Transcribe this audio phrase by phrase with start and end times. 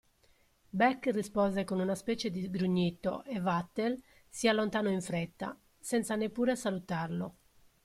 [0.71, 6.55] Beck rispose con una specie di grugnito e Vatel si allontanò in fretta, senza neppure
[6.55, 7.35] salutarlo.